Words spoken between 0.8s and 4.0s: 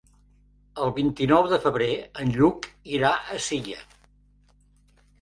El vint-i-nou de febrer en Lluc irà a Silla.